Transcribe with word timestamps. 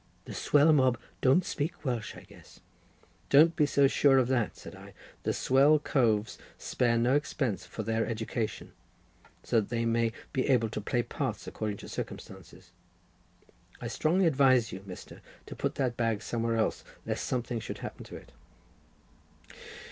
"The 0.25 0.33
swell 0.33 0.73
mob 0.73 0.97
don't 1.21 1.45
speak 1.45 1.85
Welsh, 1.85 2.15
I 2.17 2.21
guess." 2.21 2.59
"Don't 3.29 3.55
be 3.55 3.67
too 3.67 3.87
sure 3.87 4.17
of 4.17 4.29
that," 4.29 4.57
said 4.57 4.73
I—"the 4.75 5.31
swell 5.31 5.77
coves 5.77 6.39
spare 6.57 6.97
no 6.97 7.13
expense 7.13 7.67
for 7.67 7.83
their 7.83 8.07
education—so 8.07 9.59
that 9.61 9.69
they 9.69 9.85
may 9.85 10.11
be 10.33 10.49
able 10.49 10.69
to 10.69 10.81
play 10.81 11.03
parts 11.03 11.45
according 11.45 11.77
to 11.77 11.87
circumstances. 11.87 12.71
I 13.79 13.87
strongly 13.89 14.25
advise 14.25 14.71
you, 14.71 14.79
Mr., 14.79 15.19
to 15.45 15.55
put 15.55 15.75
that 15.75 15.97
bag 15.97 16.23
somewhere 16.23 16.55
else, 16.55 16.83
lest 17.05 17.23
something 17.23 17.59
should 17.59 17.77
happen 17.85 18.03
to 18.05 18.15
it." 18.15 18.31